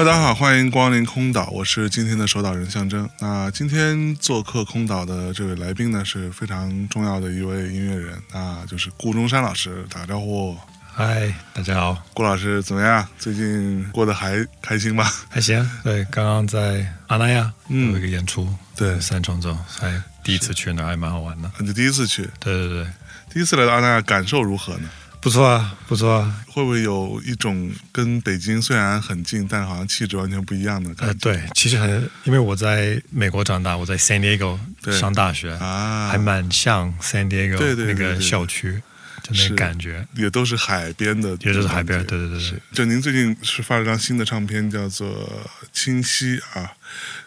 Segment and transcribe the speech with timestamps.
[0.00, 3.06] Hello，大家好，欢迎光临空岛，我是今天的守岛人象征。
[3.18, 10.56] 那今天做客空岛的这位来宾呢，是非常重要的一位音乐人，那就是顾中山老师，打个招呼。
[10.90, 13.06] 嗨，大家好，顾老师怎么样？
[13.18, 15.04] 最近过得还开心吗？
[15.28, 15.70] 还行。
[15.84, 21.50] 对，刚刚在阿那亚有一个演出，对三重奏，还第一次去那，还蛮好玩的。
[21.58, 22.86] 你第一次去，对对对，
[23.34, 24.88] 第一次来到阿那亚，感受如何呢？
[25.20, 26.44] 不错啊，不错啊。
[26.48, 31.20] 会不会有一种跟北京虽然很近，但好像气质完全不一样的感呃，觉？
[31.20, 34.58] 对，其实很，因为我在美国长大，我在 San Diego
[34.98, 38.82] 上大学，啊，还蛮像 San Diego 对对对那个校区，
[39.22, 40.06] 就那个感觉。
[40.16, 45.08] 也都是海边的，也就是海边对对对对就您最近是发了张新的唱片，叫做
[45.72, 46.72] 《清晰》啊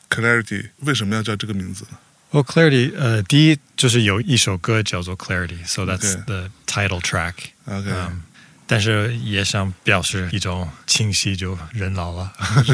[0.10, 0.70] ，Clarity。
[0.80, 1.98] 为什么要叫这个名字呢？
[2.32, 7.34] 哦、c l a r i t y 呃，第一就是有一首歌叫做 Clarity，so that's Okay the title track。
[7.66, 8.22] OK，、嗯，
[8.68, 12.32] 但是也想表示一种清晰，就人老了，
[12.66, 12.74] 就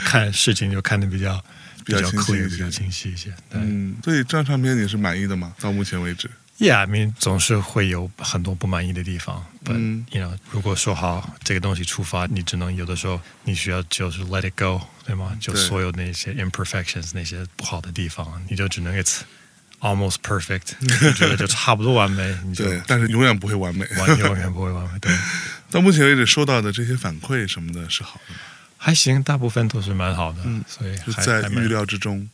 [0.00, 1.42] 看事情就看得比较
[1.84, 3.30] 比较较清晰 clear，一些比较清晰一些。
[3.50, 5.54] 对、嗯，所以这张唱片你是满意的吗？
[5.60, 9.44] 到目前为止，y e a h I mean 总是会有很多不满意的地方。
[9.64, 15.36] But、嗯 you know，如果说好这个东西出发，你只能有的时候你需要就是 let it go，对吗？
[15.40, 19.20] 就所有那些 imperfections 那些不好的地方，你就只能 it's
[19.80, 23.86] almost perfect，你觉得就差不多完美，你就对，但是永远不会完美。
[23.98, 24.98] 完永远不会完美。
[24.98, 25.12] 对。
[25.70, 28.40] 到目前为止收到的这些反馈什么的是好的吗，
[28.78, 32.28] 还行，大部分都是蛮好的，嗯所以在预料之中。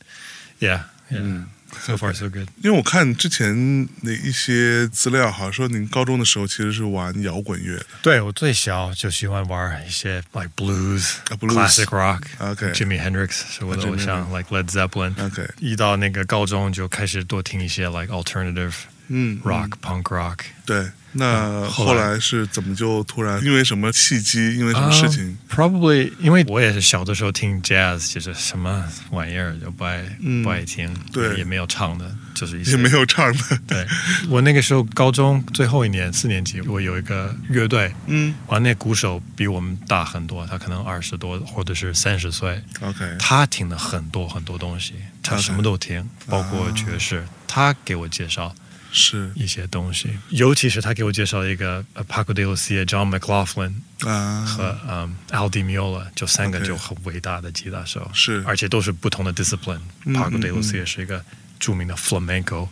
[0.60, 2.48] ，Yeah，嗯 yeah，so far so good。
[2.62, 7.86] 因为我看之前那一些资料，好像说您高中的时候其实是玩摇滚乐的。
[8.02, 15.12] 对我最小就喜欢玩一些 like blues、classic rock、OK，Jimmy Hendrix 是我的偶像，like Led Zeppelin。
[15.24, 18.74] OK，一到那个高中就开始多听一些 like alternative
[19.08, 20.38] 嗯 rock、punk rock。
[20.66, 22.18] 对，那后来。
[22.18, 30.42] 是怎么就突然因为什么契机，因为什么事情？Probably 因为我也是小的时候听 jazz，就是什么玩意儿就不爱、嗯。
[30.42, 31.36] 不爱听，对。
[31.36, 33.58] 也没有唱的，就是一些也没有唱的。
[33.66, 33.86] 对，
[34.30, 38.34] 我那个时候高中最后一年四年级，我有一个乐队，嗯。
[38.46, 47.26] 完那鼓手比我们大很多，他可能二十多或者是三十岁，，OK，他听了很多很多东西，他什么都听，包括爵士。
[47.46, 48.52] 他给我介绍
[48.96, 53.72] 是一些东西，尤其是他给我介绍了一个呃 Paco de Lucia、John McLaughlin
[54.08, 59.80] 啊，和嗯 Al Di Meola，就三个就很伟大的吉他手，是而且都是不同的 discipline。
[60.04, 61.24] 嗯 Paco de 嗯嗯 Lucia 是一个
[61.58, 62.68] 著名的 flamenco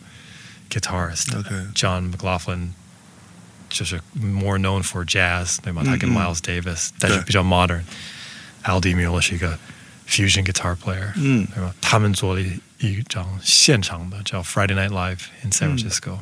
[0.70, 1.36] guitarist。
[1.36, 2.68] OK John McLaughlin
[3.68, 5.82] 就是 more known for jazz，对吗？
[5.84, 7.82] 他跟嗯 Miles Davis，但是比较 modern。
[8.62, 9.58] Al Di Meola 是一个
[10.08, 11.74] fusion guitar player，嗯对吧？
[11.80, 16.18] 他们做了一一张现场的叫 Friday Night Live in San 嗯 Francisco。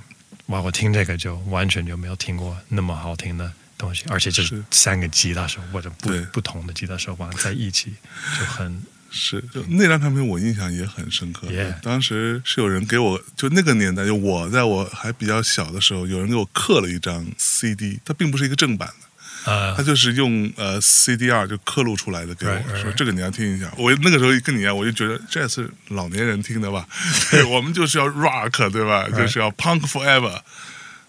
[0.46, 7.94] 哇，我听这个就完全就没有听过那么好听的东西，而且就是是三个吉他手或者不对不同的吉他手玩在一起，
[8.38, 8.82] 就很
[9.12, 11.46] 是，就那张唱片我印象也很深刻。
[11.48, 19.08] Yeah 当时是有人给我，就那个年代，就我在我还比较小的时候，有人给我刻了一张 CD，它并不是一个正版的。
[19.44, 23.72] 呃他就是用呃 CDR 就刻录出来的给我说这个你要听一下。
[23.78, 26.86] 我那个时候跟你一样，我就觉得这是老年人听的吧，
[27.30, 30.38] 对我们就是要 rock 对吧.就是要 punk forever。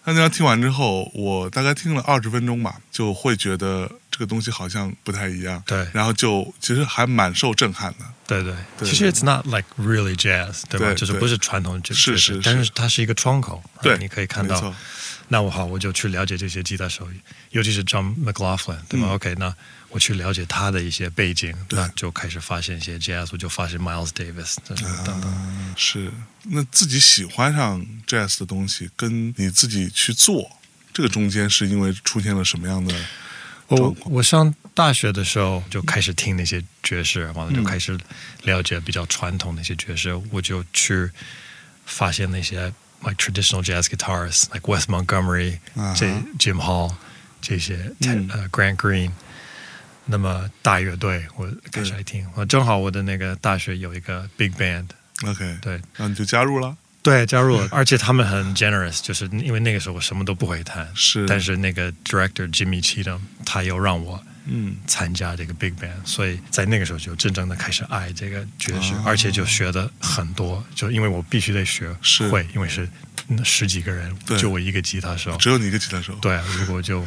[0.04, 5.60] 那那张听完之后，我大概听了二十分钟吧，就会觉得这个东西好像不太一样。
[5.66, 8.04] 对然后就其实还蛮受震撼的。
[8.28, 10.94] 对对，对其实 it's not like really jazz，对吧？
[10.94, 14.72] 就是不是传统爵爵士是是但是是它是一个窗口，对你可以看到。
[15.28, 17.08] 那我好，我就去了解这些吉他手，
[17.52, 19.54] 尤其是 John McLaughlin，对吧、嗯 o k 那
[19.88, 25.22] 我去了解他的一些背景，对那就开始发现一些 jazz，我就发现 Miles Davis 等等。
[25.24, 26.10] 嗯，是。
[26.44, 30.50] 那自己喜欢上 jazz 的东西，跟你自己去做，
[30.92, 33.02] 这个中间是因为出现了什么样的状
[33.76, 33.96] 我？
[34.04, 37.98] 我上大学的时候就开始听那些爵士，完了就开始
[38.42, 41.10] 了解比较传统的一些爵士，我就去
[41.86, 45.58] 发现那些 like traditional jazz guitarists like Wes Montgomery、
[46.38, 46.92] Jim Hall
[47.40, 48.28] 这些、嗯。
[48.32, 49.10] 呃 Grant Green。
[50.04, 52.26] 那么大乐队，我开始来听。
[52.34, 55.74] 我正好我的那个大学有一个 big band，OK，对。
[55.74, 64.76] 然后你就加入了，对，加入了，而且他们很 generous，就是因为那个时候我什么都不会弹，是，但是那个 director Jimmy Cheatham 他又让我嗯。
[64.86, 71.92] 参加这个 big band，所以在那个时候就真正的开始爱这个爵士，哦而且就学的很多，就因为我必须得学
[72.30, 72.88] 会，因为是
[73.28, 77.04] 嗯十几个人，就我一个吉他手，只有你一个吉他手，对，如果就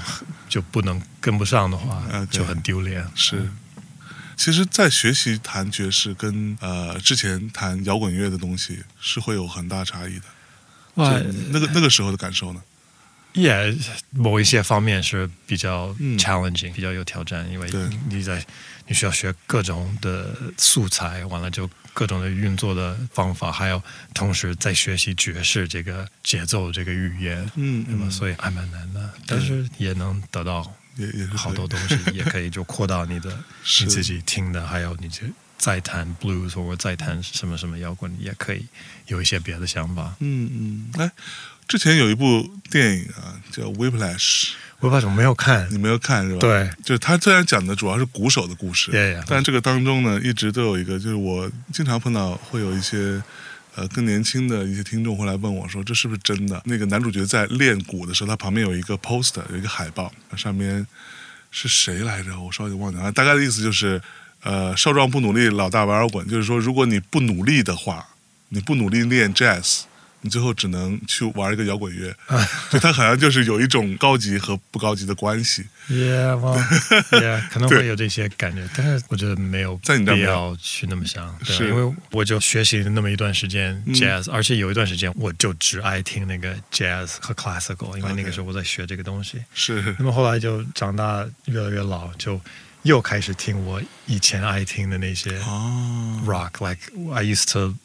[0.49, 3.05] 就不能跟不上的话就很丢脸。
[3.15, 3.47] 是。
[4.35, 10.25] 其实，在学习弹爵士跟呃之前弹摇滚乐的东西是会有很大差异的。
[10.95, 11.13] 哇
[11.49, 12.61] 那个那个时候的感受呢？
[13.33, 13.77] 也
[14.11, 17.69] 某一些方面是比较嗯 challenging，、比较有挑战，因为
[18.09, 18.45] 你在
[18.87, 23.83] 你需要学各种的素材，完了就各种的运作的方法，还有
[24.13, 28.09] 同时在学习爵士这个节奏这个语言，嗯那么？
[28.09, 33.29] 所以还蛮难的，但是也能得到也也是好多东西，也可以就扩到你的
[33.81, 35.21] 你自己听的，还有你就
[35.57, 38.65] 再弹 blues 或者再弹什么什么摇滚，也可以
[39.07, 40.15] 有一些别的想法。
[40.19, 41.11] 嗯嗯，哎，
[41.67, 44.17] 之前有一部电影啊，叫《Whiplash》，
[44.79, 45.77] 我把什么没有看你？
[45.77, 49.23] 没有看是吧？，对，就是他虽然讲的主要是鼓手的故事 Yeah, yeah.
[49.27, 53.21] 但这个当中呢，一直都有一个，就是我经常碰到会有一些。
[53.75, 60.87] 呃，更年轻的一些听众会来问我说：“这是不是真的？”那个男主角在练鼓的时候，他旁边有一个 poster，有一个海报，上面
[61.51, 62.39] 是谁来着？
[62.39, 63.11] 我稍微忘记了。
[63.11, 64.01] 大概的意思就是，
[64.43, 66.25] 呃，少壮不努力，老大玩摇滚。
[66.27, 68.07] 就是说，如果你不努力的话，
[68.49, 69.81] 你不努力练 jazz，
[70.25, 72.13] 你最后只能去玩一个摇滚乐。
[72.71, 75.63] 就它好像就是有一种高级和不高级的关系。
[75.87, 76.57] Yeah, well,
[77.21, 89.39] yeah，可能会有这些感觉，但是我觉得没有必在你这儿没有要去那么想，对是因为我就学习了那么一段时间嗯 jazz，、而且有一段时间我就只爱听那个 jazz 和 classical，因为那个时候我在学这个东西。
[89.53, 92.41] 是那么后来就长大越来越老，就
[92.81, 96.81] 又开始听我以前爱听的那些哦 rock，like
[97.13, 97.75] I used to，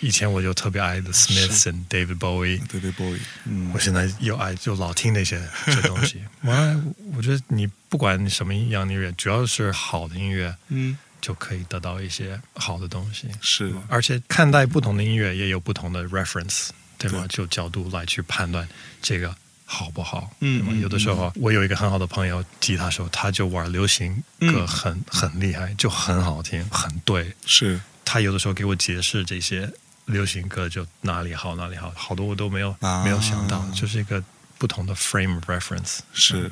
[0.00, 2.60] 以前我就特别爱 The Smiths and David Bowie。
[2.68, 6.22] ，David Bowie，嗯我现在又爱就老听那些这东西。
[6.42, 6.84] 完了，
[7.16, 13.28] 我觉得你不管你什么样的音乐，只要是好的音乐，嗯，就可以得到一些好的东西。
[13.40, 17.26] 是而且看待不同的音乐也有不同的 reference，对吗？
[17.28, 18.68] 对就角度来去判断
[19.02, 19.34] 这个
[19.64, 20.30] 好不好？
[20.40, 27.34] 嗯嗯有的时候我有一个很好的朋友，吉他手，他就玩流行歌嗯很、很厉害，就很好听，很对。
[27.44, 29.70] 是他有的时候给我解释这些
[30.08, 34.22] 流行歌就哪里好哪里好，好多我都没有、啊没有想到，就是一个
[34.58, 36.00] 不同的 frame of reference。
[36.12, 36.50] 是，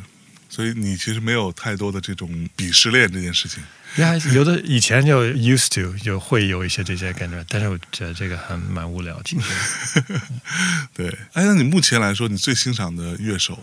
[0.48, 3.62] 所以你其实没有太多的这种鄙视链这件事情。
[3.96, 9.20] 呀，有的以前就 used to 就会有一些这些感觉，但是我觉得这个很蛮无聊。
[9.24, 10.02] 其实
[10.92, 13.58] 对，哎，那你目前来说，你最欣赏的乐手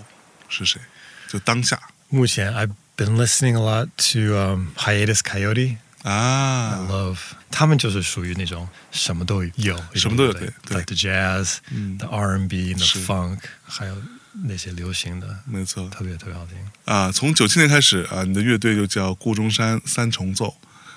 [0.50, 0.80] 是谁？
[1.28, 1.80] 就当下
[2.10, 5.78] 目前 I've been listening a lot to、um, Hiatus Coyote。
[6.04, 7.18] I 啊，love
[7.50, 13.96] 他们就是属于那种什么都有，什么都有对 like the jazz、嗯 the R&B、the funk，还有
[14.46, 16.58] 那些流行的，没错特别特别好听。
[16.86, 17.12] 啊。
[17.12, 20.56] 从九七年开始啊，你的乐队就叫顾中山三重奏。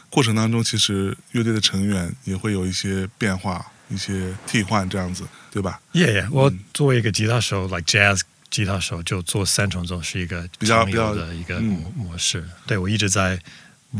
[0.09, 6.29] 过程当中，其实乐队的成员也会有一些变化、一些替换，这样子，对吧？Yeah, yeah.
[6.31, 12.49] 我作为一个吉他手，like jazz 吉他手，就做三重奏是一个比较比较的一个模模式。
[12.67, 13.39] 对我一直在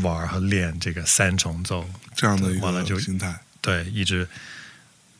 [0.01, 4.27] 玩和练这个三重奏，这样的一个心态对，一直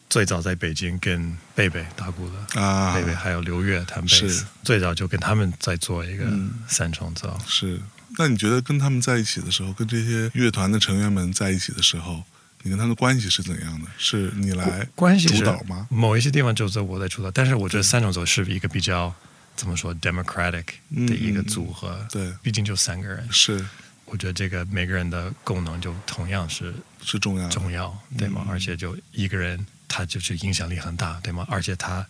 [0.10, 2.62] 最早在北京跟贝贝打鼓的。
[2.62, 7.38] 啊贝贝还有刘越他们是斯，最早就跟他们在做一个嗯三重奏。
[7.48, 7.79] 是。
[8.17, 12.24] 那你觉得跟他们在一起的时候，跟这些乐团的成员们在一起的时候，
[12.63, 13.88] 你跟他们的关系是怎样的？
[13.98, 15.86] 是你来关系主导吗？
[15.91, 19.13] 某一些地方就是我在主导，但是我觉得三重奏是一个比较
[19.55, 20.65] 怎么说 democratic
[21.05, 21.96] 的一个组合。
[22.00, 23.63] 嗯对，毕竟就三个人，是
[24.08, 27.52] 我觉得这个每个人的功能就同样是是重要的。
[27.54, 28.44] 重要，对吗？
[28.48, 31.46] 嗯而且就一个人他就是影响力很大，对吗？
[31.50, 32.06] 而且他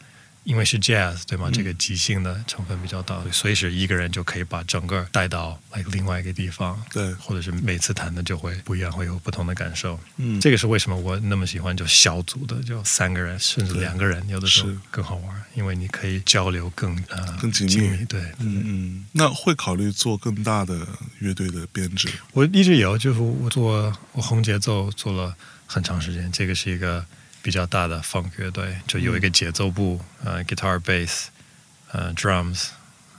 [0.48, 1.50] 因为是 jazz，对吗？
[1.50, 10.00] 嗯这个即兴的成分比较大，随时一个人就可以把整个带到 like 另外一个地方，对，或者是每次弹的就会不一样，会有不同的感受。
[10.16, 18.06] 嗯，这个是为什么我那么喜欢就小组的，就三个人甚至两个人，有的时候更好玩，因为你可以交流更呃更紧密密。
[18.06, 20.88] 对，嗯嗯，那会考虑做更大的
[21.20, 22.08] 乐队的编制？
[22.32, 25.36] 我一直有，就是我做我红节奏做了
[25.66, 27.06] 很长时间，这个是一个
[27.48, 31.28] 比较大的 funk 乐队，就有一个节奏部，呃，guitar、bass，
[31.94, 32.66] 呃，drums，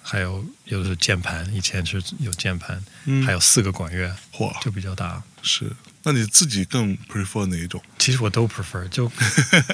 [0.03, 5.23] 还有有的是键盘，以前是有键盘，嗯还有四个管乐，嚯，就比较大。
[5.41, 5.73] 是。
[6.03, 7.83] 那你自己更 prefer 哪一种？
[7.99, 9.11] 其实我都 prefer，就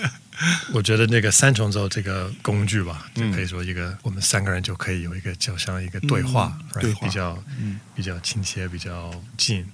[0.73, 6.57] 我觉得那个三重奏这个工具吧，就嗯可以说一个、我们三个人就可以有一个就像一个对话？
[6.81, 9.67] 对话比较嗯比较亲切，比较近。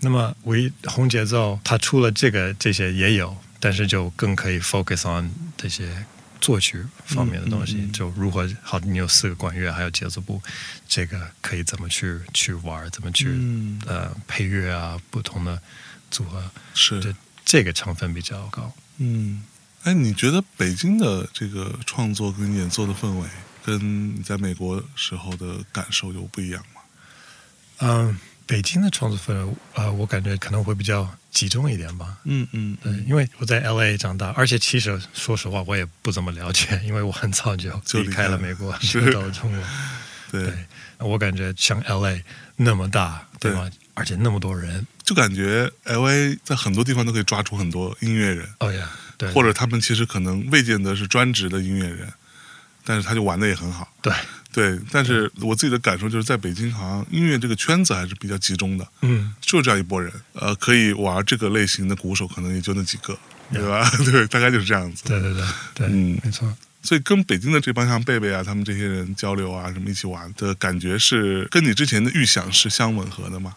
[0.00, 6.04] 那么唯红节奏它除了这个这些也有，但是就更可以 focus on 这些
[6.38, 10.38] 作曲方面的东西，嗯嗯嗯就如何好，你有四个管乐，还有节奏部，
[10.86, 15.58] 这个可以怎么去去玩，怎么去、嗯呃配乐啊，不同的
[16.10, 18.70] 组合，是这这个成分比较高。
[18.98, 19.42] 嗯，
[19.84, 23.26] 哎，你觉得北京的这个创作跟演奏的氛围，
[23.64, 26.82] 跟你在美国时候的感受有不一样吗？
[27.78, 32.18] 嗯，北京的创作氛围，呃，我感觉可能会比较集中一点吧。
[32.24, 39.60] 嗯嗯对，因为我在 L A 长大，而且其实说实话，我也不怎么了解， 因为我很早就离开了美国，就到了中国。
[40.30, 40.54] 对，对，
[40.98, 42.24] 我感觉像 L A
[42.56, 43.70] 那么大，对吧？
[43.94, 52.12] 而且那么多人，就感觉 L A 在很多地方都可以抓出很多音乐人，哦呀，对，或者他们其实可能未见得是专职的音乐人，
[52.84, 53.88] 但是他就玩的也很好。
[54.02, 54.12] 对，
[54.54, 63.18] 对，但是我自己的感受就是在北京，好像音乐这个圈子还是比较集中的，嗯，就这样一拨人，呃，可以玩这个类型的鼓手，可能也就那几个，
[63.52, 63.90] 对吧？
[64.10, 65.02] 对，大概就是这样子。
[65.08, 65.44] 对对对
[65.74, 66.56] 对，嗯没错。
[66.84, 73.56] 所以跟北京的这帮像贝贝啊，他们这些人交流啊，什么一起玩的感觉是跟你之前的预想是相吻合的吗？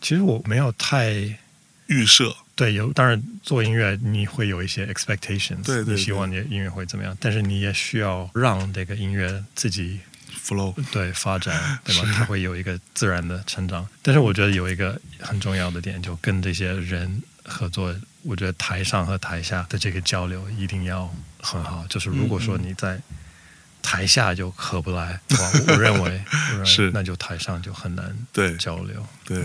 [0.00, 1.12] 其实我没有太
[1.86, 10.00] 预设，对有，当然做音乐你会有一些 expectations，对对你希望你的音乐会怎么样，但是你也需要让这个音乐自己
[10.44, 12.12] flow，对发展，对吧？
[12.16, 13.86] 它会有一个自然的成长。
[14.02, 21.84] 但是我觉得有一个很重要的点，就跟这些人合作，我觉得台上和台下的这个交流一定要很好。
[21.88, 23.00] 就是如果说你在
[23.82, 26.08] 台下就合不来，我我认为我
[26.50, 29.06] 认为 是那就台上就很难对交流。
[29.24, 29.42] 对，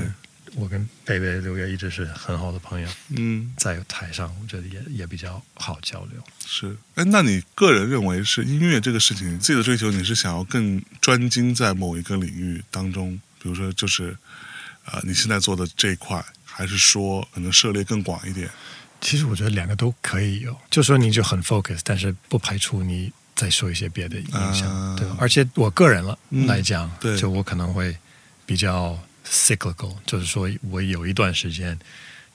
[0.56, 6.24] 我跟贝贝、刘烨一直是很好的朋友，嗯，在台上我觉得也也比较好交流。
[6.46, 6.76] 是。
[6.96, 14.18] 哎，那你个人认为是音乐这个事情，自己的追求，你是想要更专精在某一个领域当中，比如说就是，
[14.86, 18.50] 呃，你现在做的这一块，还是说可能涉猎更广一点？
[19.02, 25.18] 其实我觉得两个都可以有，就说你就很 focus，但是不排除你再受一些别的影响，啊对吧？
[25.20, 27.96] 而且我个人了、嗯来讲，对就我可能会
[28.46, 28.98] 比较
[29.30, 31.78] cyclical，就是说我有一段时间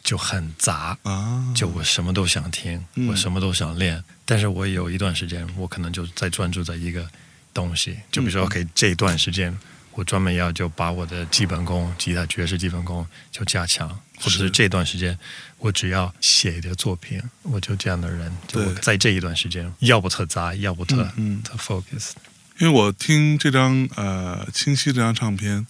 [0.03, 3.09] 就很杂，啊，就我什么都想听，嗯。
[3.09, 7.09] 我什么都想练，但是我有一段时间，我可能就在专注在一个
[7.55, 8.47] 东西，就比如说、嗯。
[8.47, 9.57] OK 这一段时间。
[9.93, 15.19] 我专门要就把我的基本功，吉他爵士基本功就加强，或者是是这段时间
[15.59, 20.97] 我只要写一个作品，我就这样的人，就在这一段时间，要不特杂，要不特、
[21.43, 22.13] 特 focus。
[22.61, 25.67] 因为我听这张呃《清晰》这张唱片，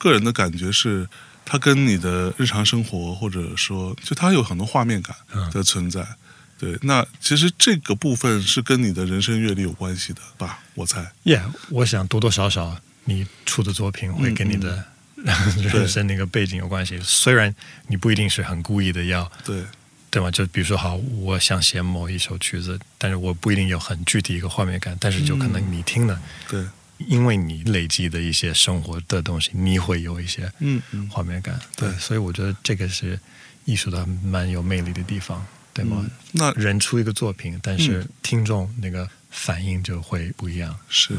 [0.00, 1.06] 个人的感觉是，
[1.44, 6.06] 它跟你的日常生活或者说，就它有很多画面感嗯的存在。
[6.58, 10.58] 对，那其实这个部分是跟你的人生阅历有关系的吧？
[10.74, 11.12] 我猜。
[11.24, 14.84] Yeah，我想多多少少你出的作品会跟你的、
[15.72, 16.98] 人生那个背景有关系。
[17.02, 17.54] 虽然
[17.86, 19.64] 你不一定是很故意的要，对，
[20.10, 20.30] 对吗？
[20.30, 26.62] 就比如说，好，我想写某一首曲子，但是我不一定有很具体一个画面感，但是就可能你听的，对，
[27.08, 31.58] 因为你累积的一些生活的东西，你会有一些嗯嗯，画面感。
[31.76, 33.18] 对所以我觉得这个是
[33.64, 35.98] 艺术的蛮有魅力的地方，对吗？
[36.02, 40.76] 嗯那人出一个作品，但是听众那个反应就会不一样。
[40.88, 41.14] 是。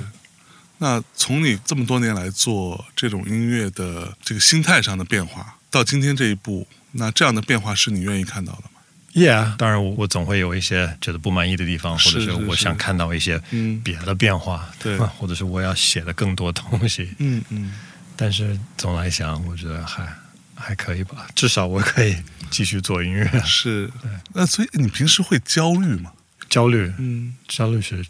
[0.78, 8.81] 那从你这么多年来做这种音乐的这个心态上的变化，到今天这一步，那这样的变化是你愿意看到的吗？
[9.14, 17.14] Yeah，当然我我总会有一些觉得不满意的地方，或者是我想看到一些嗯别的变化，对 或者是我要写的更多东西。
[17.20, 17.74] 嗯嗯，
[18.16, 20.08] 但是总来想，我觉得还
[20.56, 22.16] 还可以吧，至少我可以
[22.50, 23.28] 继续做音乐。
[23.46, 23.92] 是。
[24.34, 26.14] 那所以你平时会焦虑吗？
[26.50, 28.06] 焦虑，嗯，焦虑是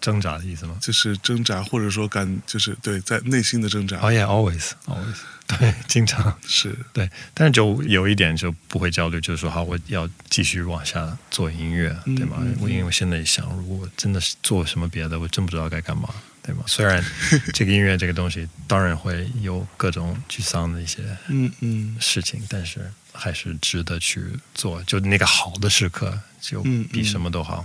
[0.00, 0.76] 挣扎的意思吗？
[0.80, 3.98] 就是挣扎，或者说感，就是对在内心的挣扎。
[3.98, 5.16] Oh、yeah,，always，always，
[5.58, 12.36] 对，经常是，对，但是就有一点就不会焦虑，就是说，好，我要继续往下做音乐，嗯对吗？
[12.40, 16.08] 嗯我因为我现在想，如果真的是做什么别的，我真不知道该干嘛，
[16.42, 16.62] 对吗？
[16.66, 17.04] 虽然
[17.52, 24.82] 这个音乐这个东西当然会有各种沮丧的一些嗯嗯事情，但是还是值得去做。
[24.84, 27.64] 就那个好的时刻，就比什么都好。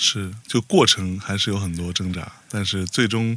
[0.00, 3.36] 是，就过程还是有很多挣扎，但是最终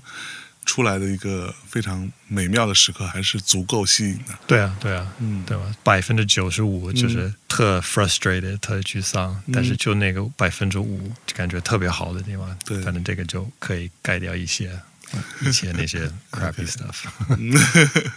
[0.71, 4.39] 出来的一个非常美妙的时刻，还是足够吸引的。
[4.47, 5.63] 对啊，对啊，嗯，对吧？
[5.83, 12.79] 百分之九十五就是特 frustrated、特沮丧，但是就那个百分之五，就感觉特别好的地方，对。
[12.83, 14.79] 反正这个就可以盖掉一些
[15.43, 17.03] 一些那些 crappy stuff。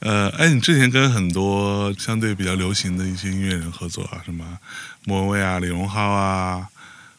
[0.00, 4.58] 呃，哎，你之前跟很多相对比较流行的一些音乐人合作啊，什么
[5.04, 6.66] 莫文蔚啊、李荣浩啊，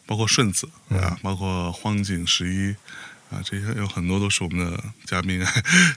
[0.06, 2.76] 包括顺子啊，包括荒井十一
[3.36, 5.46] 啊，这些有很多都是我们的嘉宾，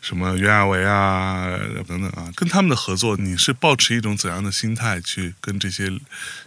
[0.03, 5.89] 什么袁娅维啊等等啊，跟他们的合作，你是抱持一种怎样的心态去跟这些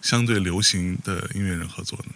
[0.02, 2.14] 相对流行的音乐人合作呢？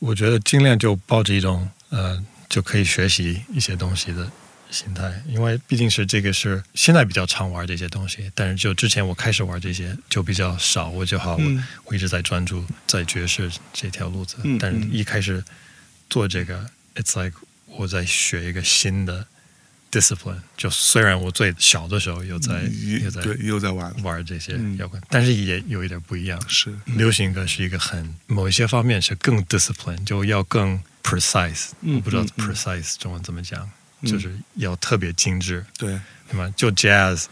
[0.00, 4.30] 我觉得尽量就抱着一种呃，就可以学习一些东西的
[4.70, 15.42] 心态，因为毕竟是这个是现在比较常玩这些东西，但是就之前我开始玩这些就比较少，我就好，嗯我我一直在专注在爵士这条路子，嗯但是嗯一开始
[16.10, 17.38] 做这个，it's like
[17.76, 19.26] 我在学一个新的
[19.90, 24.76] discipline，就虽然我最小的时候有在也有在对，又在玩，玩这些嗯。
[24.76, 26.74] 摇滚，但是也有一点不一样，是。
[26.86, 31.70] 流行歌是一个很某一些方面是更 discipline，就要更 precise。
[31.80, 33.68] 嗯我不知道 precise 中文怎么讲，
[34.00, 34.10] 嗯。
[34.10, 36.52] 就是要特别精致，对，对吗？
[36.56, 37.26] 就 jazz，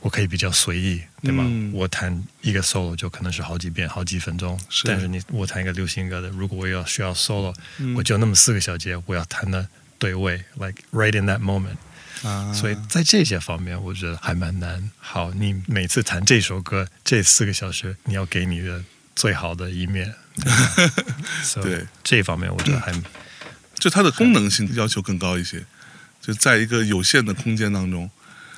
[0.00, 1.44] 我可以比较随意，对吗？
[1.46, 9.66] 嗯我弹一个 solo 就可能是好几遍、好几分钟，是但是你我弹一个流行歌的，如果我要需要 solo，、嗯我就那么四个小节，我要弹的
[9.98, 11.76] 对位，like right in that moment。
[12.22, 14.90] 啊，所以在这些方面，我觉得还蛮难。
[14.98, 18.82] 好，你每次弹这首歌，这四个小时，你要给你的
[19.14, 20.14] 最好的一面。
[20.36, 20.92] 对吧
[21.44, 22.92] So，对这方面我觉得还
[23.78, 25.64] 就它的功能性要求更高一些，
[26.20, 28.10] 就在一个有限的空间当中，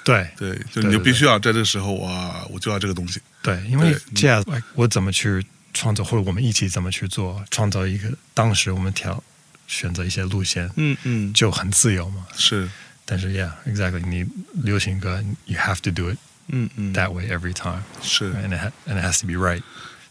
[0.05, 9.23] 对对，就你就必须要在这个时候哇，我就要这个东西，对，因为对 jazz，like，我怎么去创造，或者我们一起怎么去做，创造一个当时我们挑
[9.67, 12.27] 选择一些路线嗯嗯，就很自由嘛。
[12.35, 12.69] 是，
[13.05, 14.25] 但是，yeah，exactly，你
[14.63, 16.17] 流行歌，you have to do it
[16.49, 18.33] 嗯嗯，that way every time，是。
[18.33, 19.63] and it and it has to be right。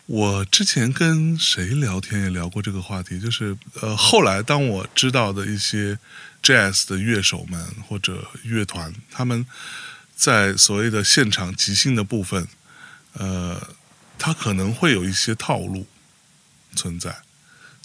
[0.06, 5.98] 我之前跟谁聊天也聊过这个话题，就是呃，后来当我知道的一些
[6.42, 9.46] jazz 的乐手们或者乐团，他们
[10.16, 12.48] 在所谓的现场即兴的部分，
[13.14, 13.76] 呃，
[14.18, 15.86] 他可能会有一些套路
[16.76, 17.16] 存在。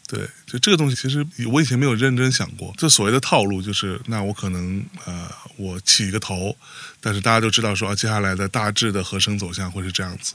[0.07, 2.75] 对，就这个东西，其实我以前没有认真想过。
[2.77, 6.55] 这所谓的套路，就是那我可能呃，我起一个头，
[7.01, 10.35] 但是大家都知道说啊，接下来的大致的和声走向会是这样子。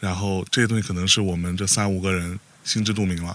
[0.00, 3.34] 然后这些东西可能是我们这三五个人心知肚明了，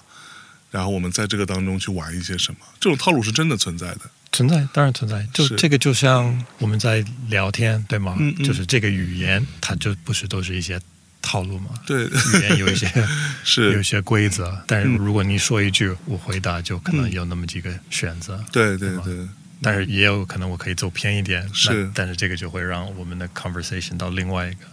[0.70, 4.02] 然后我们在这个当中去玩一些什么，这种套路是真的存在的。
[4.32, 5.28] 存在，当然存在。
[5.34, 8.16] 就是这个就像我们在聊天，对吗？
[8.20, 10.80] 嗯嗯就是这个语言，它就不是都是一些
[11.22, 11.72] 套路嘛。
[11.86, 12.88] 对，语言有一些
[13.44, 18.44] 是有一，些规则，但是嗯如果你说一句，我回答就可能有那么几个选择。
[18.52, 19.28] 对对吗对，
[19.62, 24.66] 但是也有可能我可以走偏一点，是但是这个就会让我们的 conversation 到另外一个。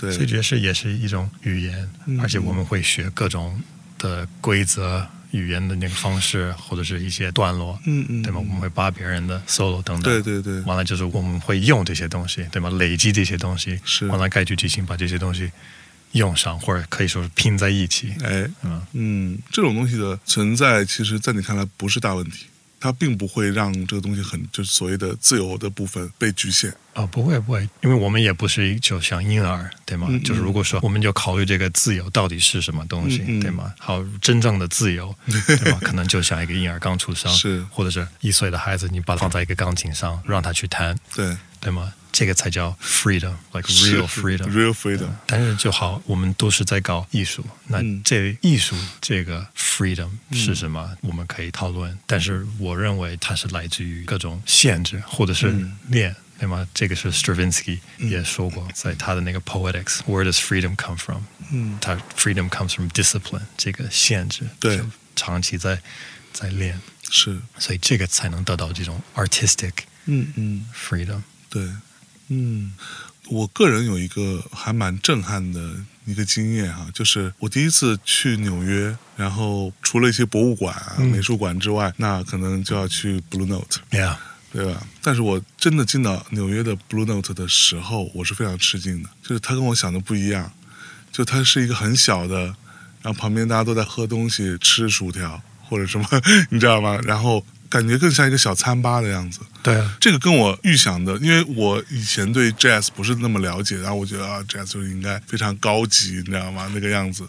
[0.00, 3.62] 对所以对，爵士也是一种语言，嗯而且我们会学各种
[4.02, 8.40] 的规则、语言的那个方式，或者是一些段落，嗯嗯，对吗？
[8.40, 10.02] 我们会扒别人的 solo 等等。
[10.02, 12.68] 对对对，完了就是我们会用这些东西，对吗？
[12.70, 15.50] 累积这些东西，是完了盖具即兴把这些东西
[16.12, 18.12] 用上，或者可以说是拼在一起。
[18.24, 22.46] 哎，嗯，嗯，这种东西的存在，其实在你看来不是大问题，
[22.82, 26.74] 它并不会让这个东西很就是所谓的自由的部分被局限。
[26.94, 30.08] 哦，不会不会，因为我们也不是就像婴儿，对吗？
[30.24, 33.72] 就是如果说我们就考虑这个自由到底是什么东西，对吗？
[33.78, 35.14] 好，真正的自由，
[35.46, 35.78] 对吧？
[35.80, 41.94] 可能就像一个婴儿刚出生，是或者是一岁的孩子，你把他放在一个钢琴上，让他去弹，对对吗？
[42.12, 44.50] 这个才叫 freedom，like real freedom。
[44.50, 50.94] ，real freedom，但是就好，我们都是在搞艺术，那嗯这艺术这个 freedom 是什么？
[51.00, 56.14] 我们可以讨论，但是我认为它是来自于各种限制或者是嗯练。
[56.38, 56.66] 对吗？
[56.74, 61.22] 这个是 Stravinsky 也说过，在他的那个 Poetics，Where does freedom come from？
[61.52, 64.80] 嗯，他 freedom comes from discipline，这个限制，对
[65.14, 65.80] 长期在
[66.32, 69.70] 在练，是，所以这个才能得到这种 artistic
[70.06, 70.66] 嗯嗯。
[70.74, 71.22] freedom。
[71.52, 71.68] 对，
[72.28, 72.72] 嗯，
[73.28, 75.60] 我个人有一个还蛮震撼的
[76.06, 84.16] 一个经验哈，就是我第一次去纽约，然后除了一些博物馆啊、嗯美术馆之外，那可能就要去 Blue Note，Yeah，
[84.50, 84.86] 对吧？
[85.02, 90.50] 但是我真的进到纽约的 Blue Note 的时候，我是非常吃惊的，就是它跟我想的不一样，
[91.12, 92.46] 就它是一个很小的，
[93.02, 96.06] 然后旁边大家都在喝东西、吃薯条或者什么，
[96.48, 96.98] 你知道吗？
[97.04, 99.40] 然后感觉更像一个小餐吧的样子。
[99.62, 106.70] 对啊，这个跟我预想的，因为我以前对 jazz 不是那么了解，然后我觉得啊，jazz 就应该非常高级，你知道吗？
[106.74, 107.26] 那个样子，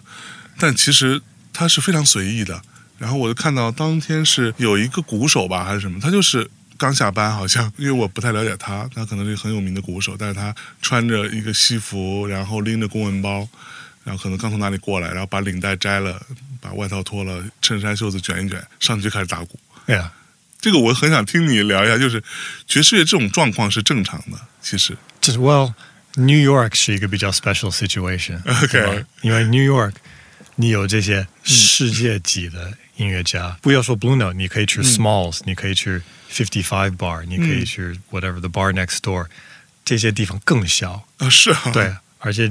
[0.60, 1.22] 但其实
[1.54, 2.62] 它是非常随意的。
[2.98, 13.48] 然后我就看到当天是有一个鼓手吧，还是什么，他就是刚下班，好像因为我不太了解他，他可能是一个很有名的鼓手，但是他穿着一个西服，然后拎着公文包，
[14.04, 16.22] 然后可能刚从哪里过来，然后把领带摘了，
[16.62, 19.60] 把外套脱了，衬衫袖子卷一卷，上去就开始打鼓。
[19.86, 20.08] Yeah，
[20.64, 22.24] 这个我很想听你聊一下，就是
[22.66, 24.96] 爵士乐这种状况是正常的，其实。
[25.20, 28.40] 就是 Well，New York 是一个比较 special situation。
[28.64, 29.92] OK 因为 New York
[30.56, 39.26] 你有这些世界级的音乐家，不要说 Blue Note，你可以去 Smalls，、你可以去 Fifty Five Bar，你可以去 whatever the bar next door，
[39.84, 41.06] 这些地方更小。
[41.18, 42.50] 啊，是啊，对，而且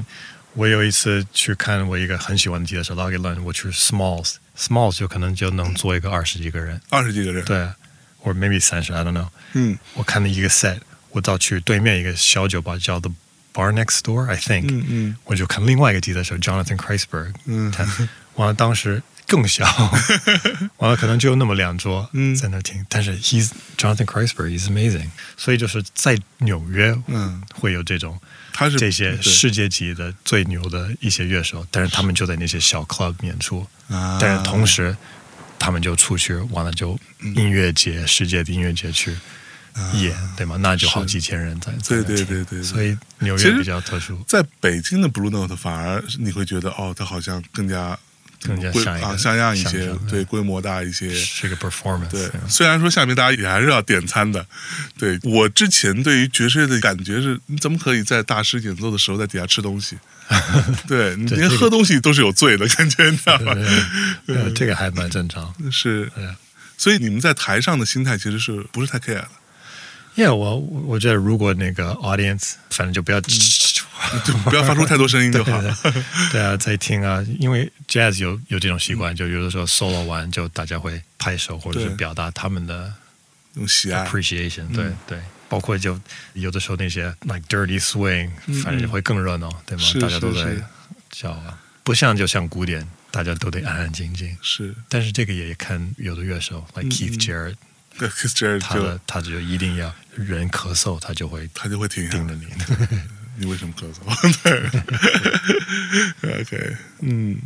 [0.53, 7.67] 我有一次去看我一个很喜欢的吉他手 l o g g Lund，我去 Smalls，Smalls 就可能就能坐一个二十几个人，二十几个人，对
[8.23, 9.27] ，or maybe 三十，I don't know。
[9.53, 9.77] 嗯。
[9.93, 10.79] 我看了一个 set，
[11.11, 13.11] 我到去对面一个小酒吧叫 The
[13.53, 15.17] Bar Next Door，I think，、嗯嗯。
[15.25, 17.71] 我就看另外一个吉他手 Jonathan Kreisberg，嗯。
[17.71, 17.85] 他
[18.35, 19.63] 完了当时更小，
[20.77, 22.35] 完了可能就有那么两桌嗯。
[22.35, 28.19] 在那听，但是 he's Jonathan Kreisberg，he's amazing，所以就是在纽约，嗯，会有这种
[28.51, 29.21] 他是这些对。
[29.21, 34.95] 世界级的最牛的一些乐手，但是他们就在那些小 club 演出，啊，但是同时
[35.63, 37.33] 他们就出去完了就嗯。
[37.35, 39.15] 音乐节、世界的音乐节去
[39.93, 40.57] 演，对吗？
[40.59, 47.97] 那就好几千人在在对对对对所以纽约比较特殊，在北京的 Blue Note 反而你会觉得哦，它好像更加
[48.45, 51.13] 更加规啊像样一些对，规模大一些。
[51.13, 54.45] 是个 performance，对，虽然说下面大家也还是要点餐的。
[54.97, 59.97] 对我之前对于爵士乐的感觉是，你怎么可以在大师演奏的时候在底下吃东西？
[60.87, 63.55] 对你连喝东西都是有罪的感觉，你知道吗？
[64.55, 65.53] 这个还蛮正常。
[65.71, 66.27] 是对，
[66.77, 69.27] 所以你们在台上的心态其实是不是太 care 的？
[70.15, 73.19] 因为我我觉得如果那个 audience，反正就不要。
[74.25, 75.61] 就不要发出太多声音就好。
[75.61, 75.75] 了。
[76.31, 82.93] 对啊，在听啊，因为 jazz 有有这种习惯，就有的时候 solo 完就大家会拍手或者是表达他们的
[83.55, 84.97] 用喜爱，appreciation，对嗯。
[85.07, 85.99] 对，包括就
[86.33, 88.29] 有的时候那些 like dirty swing，
[88.63, 89.83] 反正会更热闹，对吗？
[90.01, 90.55] 大家都在
[91.11, 94.35] 叫啊，不像就像古典，大家都得安安静静。
[94.41, 94.73] 是。
[94.89, 97.19] 但是这个也看有的乐手，like 嗯 Keith 嗯。
[97.19, 97.55] Jarrett，
[97.99, 102.33] 对 k i s s 他就的他就一定要人咳嗽，他就会他就会盯着。
[102.35, 102.47] 你。
[103.37, 103.99] 你为什么咳嗽？
[106.21, 107.39] 对， OK，嗯，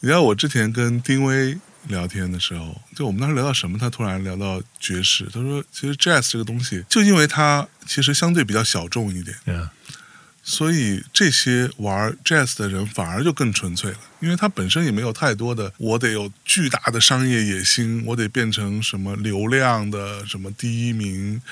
[0.00, 9.68] 你知道我之前跟丁威聊天的时候，就我们当时聊到什么，他突然聊到爵士，他说其实 jazz 这个东西，就因为它其实相对比较小众一点，Yeah，
[10.42, 21.42] 所以这些玩 jazz 的人反而就更纯粹了，因为他本身也没有太多的我得有巨大的商业野心，我得变成什么流量的什么第一名。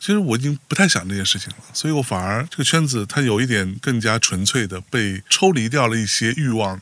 [0.00, 6.80] 其实我已经不太想这件事情了，所以我反而这个圈子它有一点更加纯粹的被抽离掉了一些欲望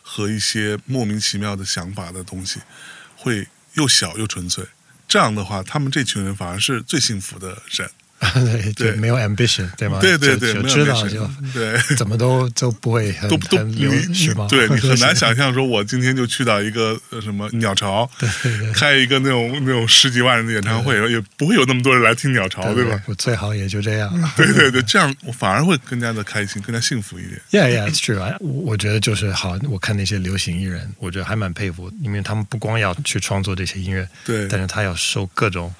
[0.00, 2.60] 和一些莫名其妙的想法的东西，
[3.16, 4.64] 会又小又纯粹。
[5.08, 7.90] 这样的话，他们这群人反而是最幸福的人。
[8.34, 9.98] 对，对就没有 ambition，对吗？
[10.00, 11.78] 对对对，就就没有知道就对。
[11.96, 14.46] 怎么都都不会很都都很流你是吗？
[14.48, 18.08] 对你很难 想象，说我今天就去到一个呃什么鸟巢，
[18.74, 23.02] 开一个那种那种十几万人的演唱会，也不会有那么多人来听鸟巢，对吧？？
[23.06, 24.32] 我最好也就这样。
[24.36, 27.40] 对对对，这样我反而会更加的开心，更加幸福一点。
[27.50, 28.20] Yeah, yeah, it's true.
[28.40, 35.74] 我我觉得就是好，我看那些流行艺人，我觉得还蛮佩服，因为他们不光要去创作这些音乐，对，但是他要受各种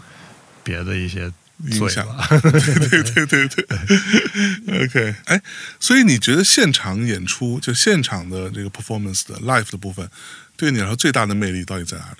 [0.65, 1.33] 别的一些罪
[1.64, 2.27] 影响吧。
[2.40, 5.42] 对对对对，OK，哎，
[5.79, 10.09] 所以你觉得现场演出就现场的这个 performance 的 live 的部分，
[10.57, 12.18] 对你来说最大的魅力到底在哪里？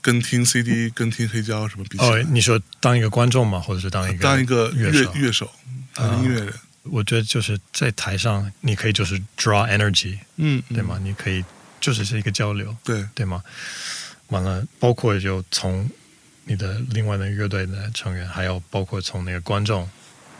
[0.00, 3.58] 跟听 CD、跟听黑胶什么比起哦？，你说当一个观众吗？
[3.58, 5.12] 或者是当一个当一个乐乐手？
[5.14, 5.50] 乐手，
[5.94, 6.52] 还是音乐人？
[6.82, 11.00] 我觉得就是在台上，你可以就是 draw energy，嗯，对吗？
[11.02, 11.42] 你可以
[11.80, 13.42] 就是是一个交流，对，对吗？
[14.28, 15.88] 完了，包括就从
[16.44, 19.88] 你的另外的乐队的成员，还有包括从那个观众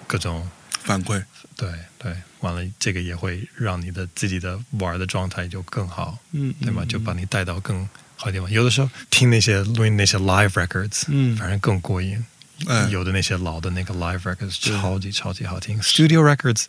[0.06, 0.48] 各种
[0.82, 1.22] 反馈，
[1.56, 6.84] 对对，完了这个也会让你的自己的玩的状态就更好，嗯，对吧？
[6.86, 8.50] 就把你带到更好的地方。
[8.50, 11.36] 有的时候听那些录音那些 live records，嗯。
[11.36, 12.24] 反正更过瘾。
[12.68, 16.66] 哎，有的那些老的那个 live records 超级超级好听，studio records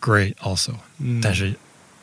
[0.00, 1.20] great also，、嗯。
[1.20, 1.54] 但是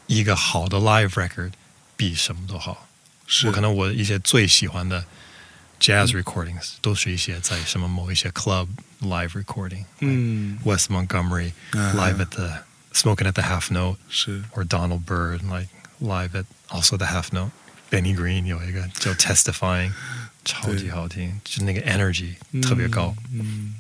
[0.07, 1.51] 一个好的 live record
[1.95, 2.87] 比什么都好。
[3.27, 3.47] 是。
[3.47, 5.05] 我可能我一些最喜欢的
[5.82, 8.68] jazz recordings、都是一些在什么某一些 club
[9.00, 14.64] live recording，嗯 Wes Montgomery 啊 live at the Smoking at the Half Note 是 or
[14.66, 15.68] Donald Byrd like
[16.00, 19.92] live at also the Half Note。Benny Green 有一个叫 Testifying，
[20.44, 23.16] 超级好听，就那个 energy 特别高。
[23.32, 23.76] 嗯，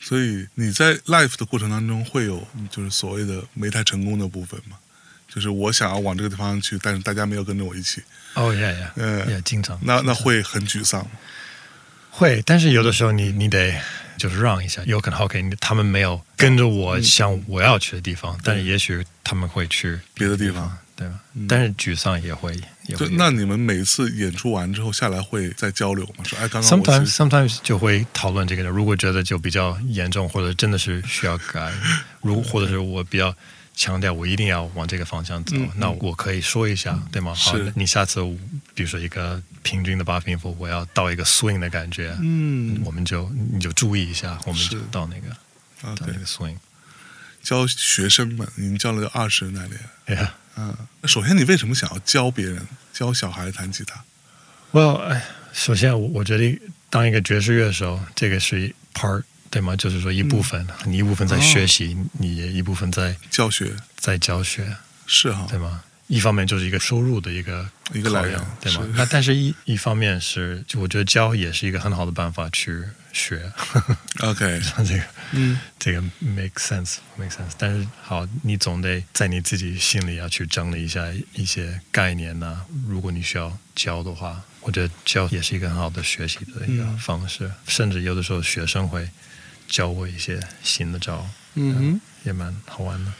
[0.00, 4.78] 所以你在 live 的过程当中会有就是所谓的没太成功的部分吗？
[5.33, 8.01] 就是我想要往这个地方去，但是大家没有跟着我一起，
[8.33, 11.05] 哦，yeah yeah，嗯 yeah，经常那那会很沮丧。
[12.11, 13.73] 会，但是有的时候你你得
[14.17, 21.13] 就是让一下，有可能 OK，他们没有跟着我向我要去的地方，但是也许他们会去别的地方，对吧？
[21.35, 22.53] 嗯但是沮丧也会
[22.87, 26.23] 也会对，那你们每次演出完之后下来会再交流吗？
[26.25, 28.69] 说哎，刚刚 sometimes sometimes 就会讨论这个的。
[28.69, 31.71] 如果觉得就比较严重，或者真的是需要改，
[32.21, 33.33] 如或者是我比较
[33.79, 37.33] 强调我一定要往这个方向走，嗯那我可以说一下，对吗？
[37.33, 38.19] 好，你下次
[38.75, 45.29] 比如说一个平均的八平符，我要到一个 swing 的感觉，嗯我们就你就注意一下，我们就到那个
[45.95, 46.57] 到那个 swing。
[47.41, 49.79] 教学生们，你们教了二十来年。
[50.07, 50.27] Yeah.
[50.57, 54.03] 嗯，那首先你为什么想要教别人，教小孩弹吉他
[54.73, 59.75] ？Well，哎，首先我我觉得当一个爵士乐手，这个是 part 对吗？
[59.75, 65.83] 就是说一部分，你一部分在学习，你也一部分在教学在教学，是哈，对吗？
[66.07, 68.87] 一方面就是一个收入的一个一个来源对吗？
[68.95, 72.83] 那但是一一方面是，就我觉得教也是一个很好的办法去
[73.13, 73.51] 学
[74.21, 77.51] ，OK， 这个嗯这个 make sense make sense。
[77.59, 87.51] 但是好，你总得在你自己心里要去整理一下一些概念呐、如果你需要教的话，我觉得教也是一个很好的学习的一个嗯方式。
[87.67, 89.07] 甚至有的时候学生会
[89.69, 92.01] 教我一些新的招，嗯哼。
[92.25, 93.13] 也蛮好玩的。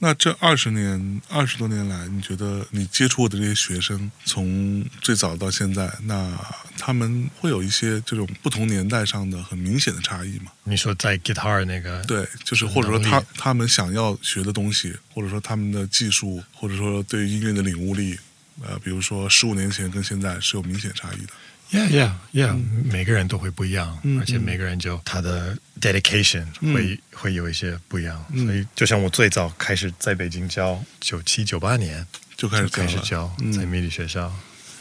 [0.00, 6.38] 那这二十年、二十多年来，你觉得你接触过的这些学生，从最早到现在，那
[6.76, 10.52] 他们会有一些这种不同年代上的很明显的差异吗？
[10.64, 18.18] 你说在 guitar 那个对，就是或者说他他们想要学的东西，或者说他们的技术，或者说对于音乐的领悟力，
[18.62, 21.32] 呃，比如说十五年前跟现在是有明显差异的。
[21.70, 26.72] Yeah, yeah, yeah、每个人都会不一样，嗯而且每个人就他的 dedication 嗯。
[26.72, 28.24] 会、会有一些不一样。
[28.30, 28.46] 嗯。
[28.46, 33.52] 所以，就像我最早开始在北京教，九七九八年就开始就开始了教嗯。
[33.52, 34.32] 在迷你学校，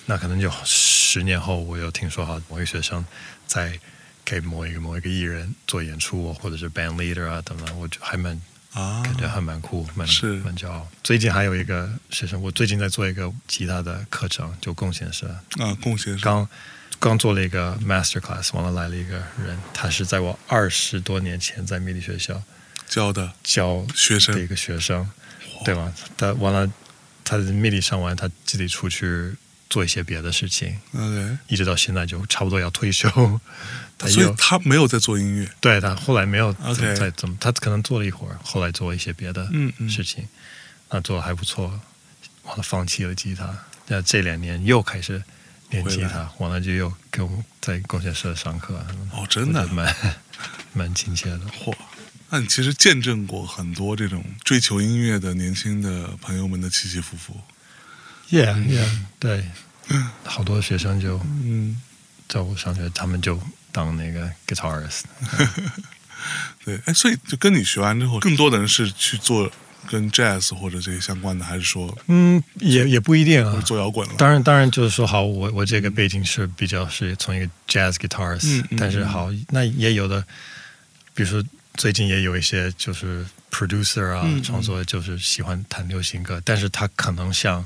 [0.06, 3.04] 那可能就十年后，我有听说哈，某一个学生
[3.48, 3.80] 在
[4.24, 8.40] 给某一个某一个艺人做演出，或者是 band leader 啊等等，我就还蛮
[8.76, 10.86] 啊，感觉还蛮酷，蛮是蛮骄傲。
[11.02, 15.28] 最近还有一个学生，我最近在做一个吉他的课程，就贡献社。
[15.60, 16.48] 啊，贡献是刚
[17.00, 22.44] 刚做了一个 master class，完了来了一个人，他是在我二十多年前在迷你学校
[22.86, 25.10] 教的教学生的一个学生，
[25.64, 25.94] 对吧？
[26.18, 26.70] 他完了，
[27.24, 29.34] 他在迷你上完，他自己出去
[29.70, 30.78] 做一些别的事情
[31.48, 33.10] 一直到现在就差不多要退休。
[33.98, 39.90] 他所以他没有在做音乐，对他后来没有 OK 再怎么，他可能做了一会儿，后来做一些别的嗯嗯。
[39.90, 40.28] 事情，
[40.90, 41.80] 那做的还不错，
[42.44, 45.24] 完了放弃了吉他，那这两年又开始
[45.70, 49.66] 练吉他，完了就又给我们在贡献社上课，哦，真的？
[49.68, 49.96] 蛮
[50.74, 51.40] 蛮亲切的。
[51.46, 51.74] 嚯！
[52.30, 57.40] 那你其实见证过很多这种追求音乐的年轻的朋友们的起起伏伏。
[58.30, 59.46] Yeah, yeah，对，
[60.26, 61.80] 好多学生就嗯，
[62.28, 63.40] 在我上学，他们就
[63.76, 65.02] 当那个 guitarist。
[66.64, 69.52] 对，哎，所以就跟你学完之后，更多的人是去做
[69.88, 73.62] 跟 jazz 或者这些相关的，还是说嗯，也也不一定啊。
[73.66, 74.16] 做摇滚了？
[74.18, 80.26] 当然，当然就是说，好，我我这个背景是比较是从一个 jazz guitarist，、但是好，那也有的，
[81.14, 81.44] 比如说
[81.76, 87.64] 最近也有一些就是 producer 啊，创作就是喜欢弹流行歌，但是他可能想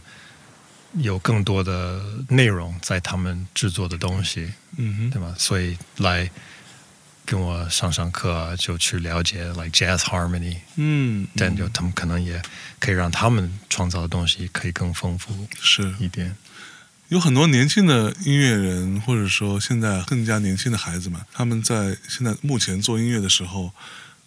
[0.93, 5.34] 有更多的内容在他们制作的东西，嗯哼，对吧？
[5.38, 6.30] 所以来
[7.25, 12.41] 跟我上上课啊，就去了解 like jazz harmony，嗯，但就他们可能也
[12.80, 16.36] 可以让他们创造的东西可以更丰富是一点。
[17.10, 23.71] 有很多年轻的音乐人，或者说现在更加年轻的孩子们，他们在现在目前做音乐的时候，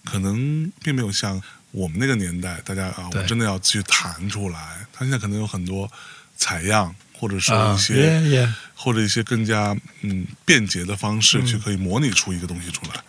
[0.04, 4.84] 可能并没有像我们那个年代，大家啊，我真的要去弹出来。
[4.92, 5.88] 他现在可能有很多
[6.36, 8.52] 采样，或者说啊一些、，yeah yeah。
[8.74, 13.00] 或者一些更加嗯便捷的方式，嗯去可以模拟出一个东西出来。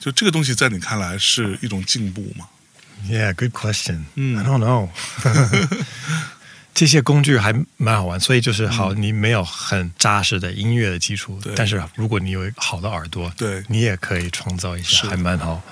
[0.00, 2.46] 就这个东西在你看来是一种进步吗
[3.08, 4.04] ？Yeah, good question.
[4.14, 4.88] 嗯 I don't know.
[6.74, 15.62] 这些工具还蛮好玩，所以就是好，你没有很扎实的音乐的基础，但是如果你有好的耳朵，对你也可以创造一是的些还蛮好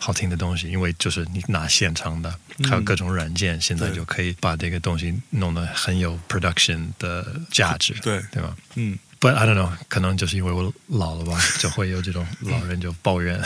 [0.00, 0.68] 好听的东西。
[0.68, 2.34] 因为就是你拿现成的，
[2.68, 8.56] 还有各种软件，现在就可以把这个东西弄得很有 production 的价值，对对吧？
[8.74, 13.40] 嗯，But I don't know，可能就是因为我老了吧，就会有这种老人就抱怨。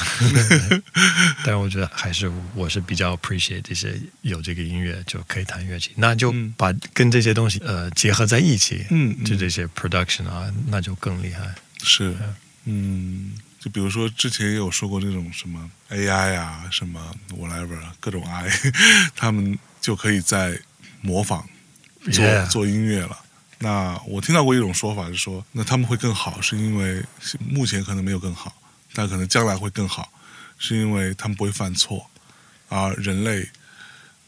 [1.45, 11.55] 但我觉得还是我是比较 appreciate 这些有这个音乐就可以弹乐器，那就嗯把跟这些东西呃结合在一起，嗯嗯就这些 production 啊，那就更厉害。
[11.83, 12.15] 是，
[12.65, 13.33] 嗯，
[13.65, 18.47] 就比如说之前也有说过那种什么 AI 啊，什么 whatever 啊各种 I，
[19.17, 20.61] 他们就可以在
[21.01, 21.49] 模仿
[22.13, 23.19] 做做音乐了。
[23.61, 27.03] 那我听到过一种说法是说，那他们会更好，是因为
[27.39, 28.55] 目前可能没有更好，
[28.93, 30.13] 但可能将来会更好，
[30.59, 32.11] 是因为他们不会犯错，
[32.69, 33.49] 而人类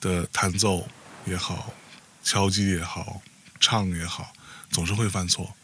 [0.00, 0.88] 的弹奏
[1.26, 1.74] 也好，
[2.22, 3.20] 敲击也好，
[3.60, 4.32] 唱也好，
[4.70, 5.54] 总是会犯错。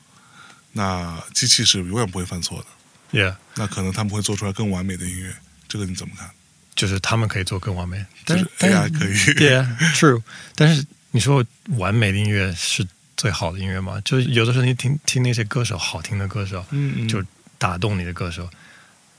[0.72, 2.66] 那机器是永远不会犯错的，
[3.12, 5.34] Yeah，那可能他们会做出来更完美的音乐，
[5.68, 6.30] 这个你怎么看？
[6.74, 10.22] 就是他们可以做更完美，但就是但 AI 可以，Yeah，True。
[10.56, 11.44] 但是你说
[11.76, 14.00] 完美的音乐是最好的音乐吗？
[14.04, 17.22] 就是有的时候你听听那些歌手，好听的歌手，嗯嗯就
[17.58, 18.48] 打动你的歌手，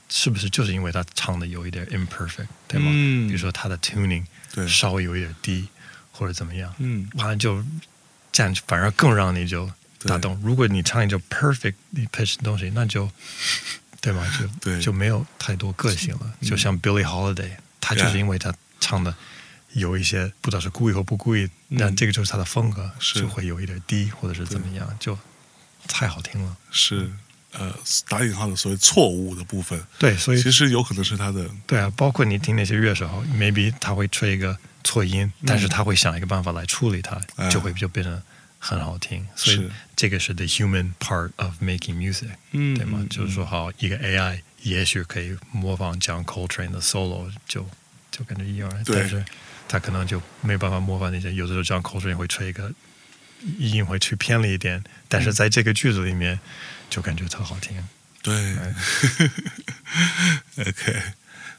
[0.08, 2.90] 是不是就是因为他唱的有一点 imperfect，对吗？
[2.92, 5.68] 嗯比如说他的 tuning 对，稍微有一点低，
[6.10, 7.64] 或者怎么样，嗯完了就
[8.32, 9.70] 这样反而更让你就
[10.06, 10.38] 打动。
[10.42, 11.74] 如果你唱一首 perfect
[12.12, 13.08] pitch 的东西，那就
[14.04, 14.22] 对吗？
[14.38, 14.80] 就 对。
[14.80, 16.34] 就没有太多个性了。
[16.42, 19.14] 就像 Billie Holiday，他就是因为他唱的
[19.72, 21.78] 有一些不知道是故意或不故意，嗯。
[21.78, 23.20] 但这个就是他的风格，是。
[23.20, 25.18] 就会有一点低或者是怎么样，就
[25.88, 26.56] 太好听了。
[26.70, 27.10] 是
[27.52, 27.72] 呃
[28.08, 37.50] 打引号的所谓错误的部分，对，所以其实有可能是他的对啊，包括你听那些乐手，maybe 他会吹一个错音，但是他会想一个办法来处理它，嗯。
[37.50, 38.20] 就会就变得
[38.66, 39.26] 很好听。
[39.36, 42.98] 所以这个是 the human part of making music，、嗯对吗？
[43.00, 47.68] 嗯就是说，好，一个 AI 也许可以模仿 John Coltrane 的 solo，就
[48.10, 49.22] 就感觉一样，但是
[49.68, 51.32] 他可能就没办法模仿那些。
[51.34, 52.72] 有的时候 John Coltrane 会吹一个
[53.58, 56.40] 音会吹偏了一点，但是在这个句子里面
[56.88, 57.76] 就感觉特好听。
[58.22, 58.74] 对哎，
[60.66, 61.02] OK，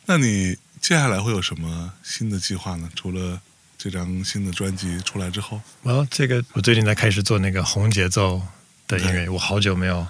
[0.07, 2.89] 那你接下来会有什么新的计划呢？
[2.95, 3.39] 除了
[3.85, 8.41] 这张新的专辑出来之后，Well，这个我最近在开始做那个红节奏
[8.87, 10.07] 的音乐，我好久没有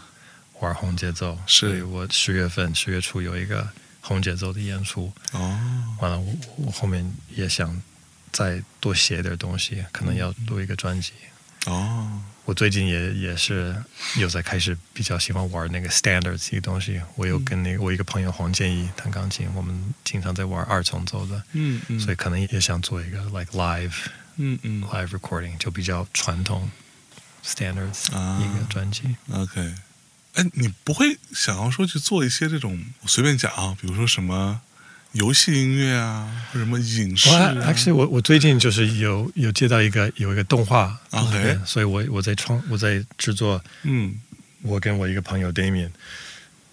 [0.61, 1.67] 玩红节奏，是。
[1.67, 3.67] 所以我十月份十月初有一个
[3.99, 5.59] 红节奏的演出，哦，
[5.99, 7.81] 完了我我后面也想
[8.31, 11.11] 再多写点东西，可能要录一个专辑。
[11.65, 13.75] 哦，我最近也也是
[14.17, 23.93] 有在开始比较喜欢玩那个 standards 这个东西，我有跟那个我一个朋友黄建议弹钢琴，我们经常在玩二重奏的，嗯嗯，所以可能也想做一个 like live
[24.37, 24.83] 嗯嗯。
[24.83, 26.69] live recording，就比较传统
[27.43, 29.15] standards 啊一个专辑。
[29.31, 29.73] ，OK，
[30.35, 34.61] 哎，你不会想要说去做一些这种，我随便讲啊，比如说什么
[35.15, 41.59] 游戏音乐啊，或者什么影视 actually 我我最近就是有有接到一个有一个动画 OK 对。
[41.65, 44.15] 所以我我在创我在制作，嗯。
[44.61, 45.91] 我跟我一个朋友 Damian，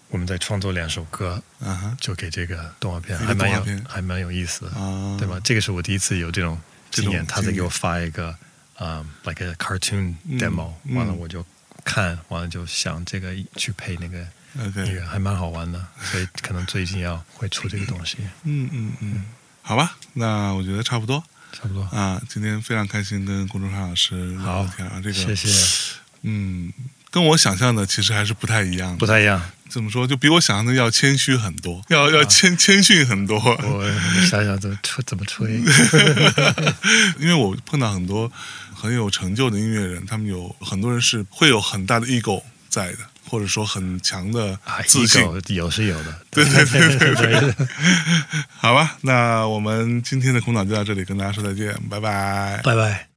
[0.09, 1.97] 我们在创作两首歌，啊哈。
[2.01, 5.39] 就给这个动画片，还蛮有还蛮有意思的，啊，对吧？？
[5.43, 8.35] 这个是我第一次有这种经验，他在给我发一个
[8.79, 10.95] 嗯、like a cartoon 嗯 demo，、嗯。
[10.95, 11.45] 完了我就
[11.85, 14.27] 看，完了就想这个去配那个音
[14.59, 19.25] OK，乐，还蛮好玩的，所以可能最近要会出这个东西，嗯嗯嗯，
[19.61, 21.81] 好吧，那我觉得差不多差不多。
[21.85, 22.21] 啊。
[22.29, 25.49] 今天非常开心跟龚中山老师聊天啊，这个谢谢，
[26.21, 26.71] 嗯，
[27.09, 28.97] 跟我想象的其实还是不太一样的。
[28.97, 29.41] 不太一样。
[29.69, 33.39] 怎么说，就比我想象的要谦虚很多， 要要谦谦逊很多。
[33.39, 33.91] 我
[34.27, 35.49] 想想怎么吹怎么吹，
[37.17, 38.31] 因为我碰到很多
[38.75, 42.99] 很有成就的音乐人，他们有很多人是会有很大的 ego 在的，
[43.33, 45.19] 或者说很强的啊，自信。
[45.47, 47.67] 有是有的，对对对对对对，
[48.57, 52.61] 好吧，那我们今天的空档就到这里，跟大家说再见，拜拜。
[52.63, 53.07] 拜拜。